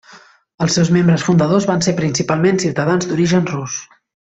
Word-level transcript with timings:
Els 0.65 0.77
seus 0.79 0.89
membres 0.95 1.25
fundadors 1.27 1.69
van 1.73 1.85
ser 1.89 1.95
principalment 2.01 2.61
ciutadans 2.67 3.11
d'origen 3.13 3.51
rus. 3.57 3.81